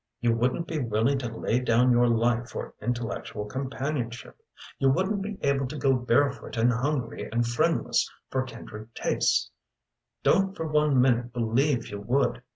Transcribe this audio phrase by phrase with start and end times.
[0.19, 4.35] You wouldn't be willing to lay down your life for intellectual companionship.
[4.79, 9.51] You wouldn't be willing to go barefoot and hungry and friendless for kindred tastes.
[10.23, 12.41] Don't for one minute believe you would!